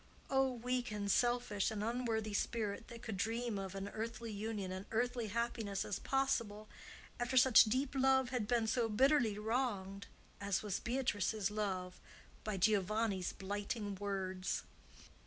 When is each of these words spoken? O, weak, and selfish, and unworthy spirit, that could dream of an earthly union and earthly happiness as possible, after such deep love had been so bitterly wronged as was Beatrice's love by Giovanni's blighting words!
O, 0.31 0.49
weak, 0.53 0.89
and 0.89 1.11
selfish, 1.11 1.69
and 1.69 1.83
unworthy 1.83 2.33
spirit, 2.33 2.87
that 2.87 3.03
could 3.03 3.17
dream 3.17 3.59
of 3.59 3.75
an 3.75 3.87
earthly 3.89 4.31
union 4.31 4.71
and 4.71 4.87
earthly 4.91 5.27
happiness 5.27 5.85
as 5.85 5.99
possible, 5.99 6.67
after 7.19 7.37
such 7.37 7.65
deep 7.65 7.93
love 7.93 8.29
had 8.29 8.47
been 8.47 8.65
so 8.65 8.89
bitterly 8.89 9.37
wronged 9.37 10.07
as 10.39 10.63
was 10.63 10.79
Beatrice's 10.79 11.51
love 11.51 12.01
by 12.43 12.57
Giovanni's 12.57 13.31
blighting 13.31 13.93
words! 13.93 14.63